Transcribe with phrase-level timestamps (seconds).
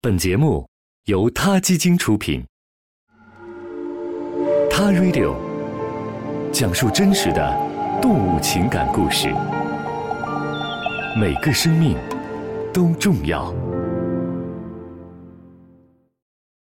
[0.00, 0.64] 本节目
[1.06, 2.40] 由他基金出品，
[4.70, 5.34] 《他 Radio》
[6.52, 7.52] 讲述真实的
[8.00, 9.26] 动物情感故事，
[11.20, 11.98] 每个生命
[12.72, 13.52] 都重要。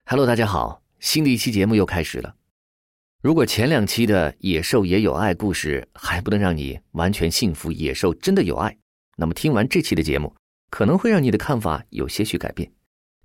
[0.08, 2.34] Hello，大家好，新的一期节目又开始了。
[3.22, 8.76] 如果前两期的野兽也有爱故事还不能让你完全信服野兽真的有爱，
[9.18, 10.36] 那么听完这期的节目，
[10.72, 12.72] 可能会让你的看法有些许改变。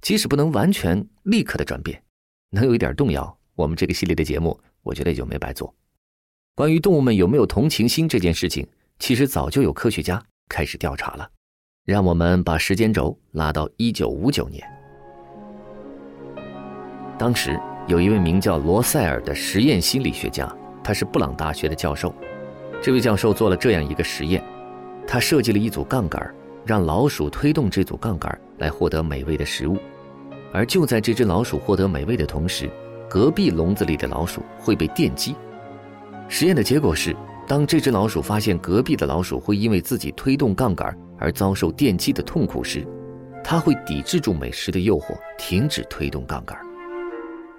[0.04, 2.02] 即使不能完全立刻的转变，
[2.50, 5.74] 能有一点动摇，我们这个系列的节目，我觉得也就没白做。
[6.54, 8.68] 关于动物们有没有同情心这件事情，
[8.98, 11.26] 其实早就有科学家开始调查了。
[11.86, 14.62] 让我们把时间轴拉到一九五九年，
[17.18, 22.14] 当时有一位名叫罗塞尔的实验心理学家，他是布朗大学的教授。
[22.82, 24.44] 这位教授做了这样一个实验，
[25.06, 26.34] 他设计了一组杠杆，
[26.66, 29.78] 让老鼠推动这组杠杆来获得美味的食物。
[30.54, 32.70] 而就在这只老鼠获得美味的同时，
[33.10, 35.34] 隔壁笼子里的老鼠会被电击。
[36.28, 42.86] 实验的结果是，当这只老鼠发现隔壁的老鼠会因为自己推动杠杆而遭受电击的痛苦时，
[43.42, 46.56] 它会抵制住美食的诱惑，停止推动杠杆。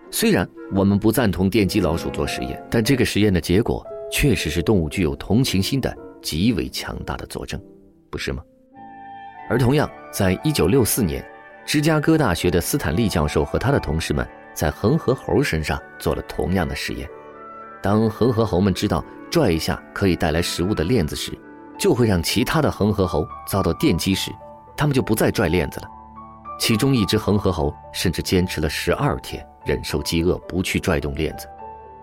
[0.10, 7.62] 虽然我们不赞同电击老鼠做实验，但这个实验的结果确实是动物具有同情心的极为强大的佐证，
[8.10, 8.42] 不是吗？
[9.50, 11.22] 而同样，在一九六四年。
[11.66, 17.10] 芝加哥大学的斯坦利教授和他的同事们在恒河猴身上做了同样的实验。
[17.82, 21.32] 当恒河猴们知道拽一下可以带来食物的链子时，
[21.78, 24.32] 就会让其他的恒河猴遭到电击时，
[24.78, 25.88] 他们就不再拽链子了。
[26.60, 31.48] 其中一只恒河猴甚至坚持了十二天，忍受饥饿，不去拽动链子。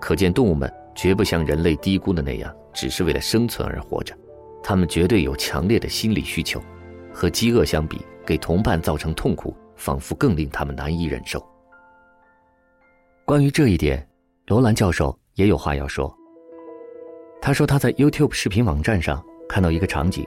[0.01, 4.15] 可见动物们绝不像人类低估的那样，只是为了生存而活着，
[4.63, 6.61] 它们绝对有强烈的心理需求。
[7.13, 8.01] 和饥饿相比。
[8.25, 11.45] 给同伴造成痛苦，仿佛更令他们难以忍受。
[13.25, 14.09] 关于这一点，
[14.47, 16.17] 罗兰教授也有话要说。
[17.41, 20.25] 他说他在 YouTube 视频网站上看到一个场景：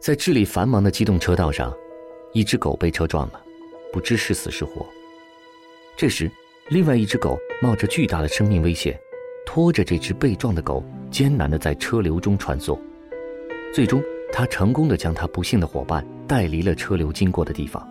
[0.00, 1.72] 在智利繁忙的机动车道上，
[2.32, 3.40] 一只狗被车撞了，
[3.92, 4.84] 不知是死是活。
[5.96, 6.28] 这时，
[6.70, 8.98] 另外一只狗冒着巨大的生命危险，
[9.46, 12.76] 拖着这只被撞的狗，艰难地在车流中穿梭，
[13.72, 14.02] 最终。
[14.32, 17.86] 他成功的将他不幸的伙伴带离了车流经过的地方。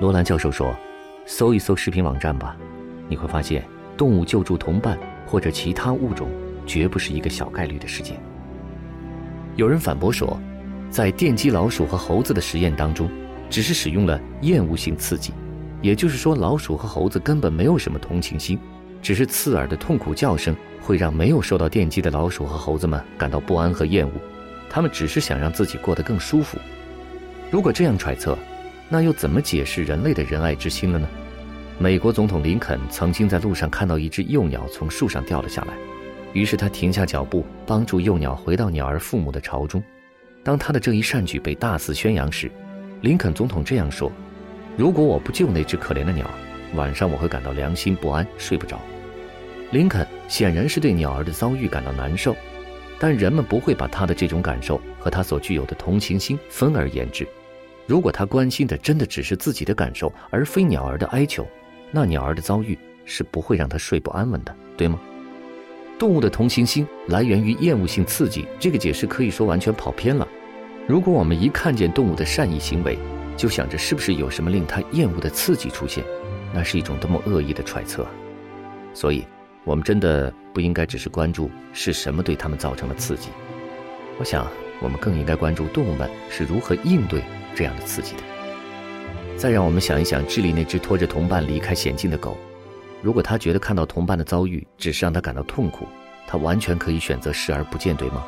[0.00, 0.74] 罗兰教授说
[1.24, 2.56] ：“搜一搜视频网站吧，
[3.08, 3.64] 你会发现
[3.96, 6.28] 动物救助同伴或者其他物种
[6.66, 8.20] 绝不是一个小概率的事件。”
[9.54, 10.36] 有人反驳说，
[10.90, 13.08] 在电击老鼠和猴子的实验当中，
[13.48, 15.32] 只是使用了厌恶性刺激，
[15.80, 18.58] 也就是说，老鼠和猴子根本没有什么同情心，
[19.00, 24.12] 只是刺耳的痛苦叫声会让没有受到电击的老鼠和猴子们感到不安和厌恶。
[24.74, 26.58] 他们只是想让自己过得更舒服。
[27.48, 28.36] 如果这样揣测，
[28.88, 31.06] 那又怎么解释人类的仁爱之心了呢？
[31.78, 35.74] 美国总统林肯曾经在路上看到一只幼鸟从树上掉了下来，
[36.32, 39.80] 于是他停下脚步，帮助幼鸟回到鸟儿父母的巢中。
[40.42, 42.50] 当他的这一善举被大肆宣扬时，
[43.00, 44.10] 林肯总统这样说
[44.76, 46.28] ：“如果我不救那只可怜的鸟，
[46.74, 48.80] 晚上我会感到良心不安，睡不着。”
[49.70, 52.34] 林肯显然是对鸟儿的遭遇感到难受。
[53.04, 57.28] 但人们不会把他的这种感受和他所具有的同情心分而言之。
[57.86, 61.46] 如果他关心的真的只是自己的感受，而非鸟儿的哀求，
[61.90, 64.98] 那鸟儿的遭遇是不会让他睡不安稳的，对吗？
[65.98, 70.26] 动物的同情心来源于厌恶性刺激，这个解释可以说完全跑偏了。
[70.88, 72.98] 如果我们一看见动物的善意行为，
[73.36, 76.02] 就想着是不是有什么令他厌恶的刺激出现，
[76.54, 78.06] 那是一种多么恶意的揣测。
[78.94, 79.26] 所以。
[79.64, 83.30] 我们真的不应该只是关注是什么对他们造成了刺激，
[84.18, 84.46] 我想
[84.80, 87.22] 我们更应该关注动物们是如何应对
[87.54, 88.22] 这样的刺激的。
[89.36, 92.36] 再让我们想一想智利那只拖着同伴离开险境的狗，
[93.02, 95.88] 如果它觉得看到同伴的遭遇只是让它感到痛苦，
[96.26, 98.24] 它完全可以选择视而不见，对吗？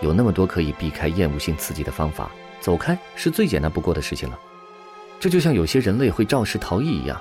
[0.00, 2.30] 有那么多可以避开厌恶性刺激的方法，
[2.60, 4.38] 走开是最简单不过的事情了。
[5.18, 7.20] 这就像有些人类会肇事逃逸一样，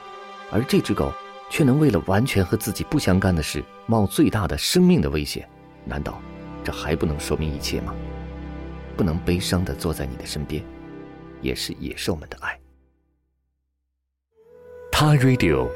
[0.52, 1.12] 而这只狗。
[1.50, 5.48] 却能为了完全和自己不相干的事冒最大的生命的危险，
[5.86, 6.22] 难道
[6.64, 7.94] 这还不能说明一切吗？
[8.96, 10.64] 不能悲伤的坐在你的身边，
[11.42, 12.60] 也是野兽们的爱。
[14.92, 15.68] 他 Radio，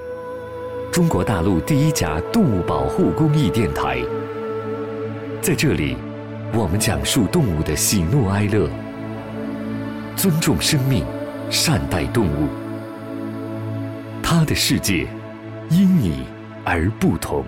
[0.92, 4.04] 中国大陆第一家动物保护公益电台，
[5.40, 5.96] 在这里，
[6.54, 8.68] 我们讲述动物的喜怒哀乐，
[10.16, 11.06] 尊重生命，
[11.52, 12.50] 善待动物，
[14.24, 15.08] 他的世界。
[15.72, 16.26] 因你
[16.66, 17.46] 而不同。